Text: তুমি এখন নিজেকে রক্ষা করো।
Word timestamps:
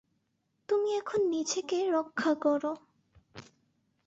তুমি 0.69 0.89
এখন 0.95 1.19
নিজেকে 1.27 1.77
রক্ষা 1.91 2.31
করো। 2.41 2.71